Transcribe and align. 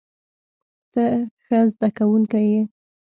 ته 0.93 1.03
ښه 1.43 1.59
زده 1.71 1.87
کوونکی 1.97 2.43
یې. 2.51 2.61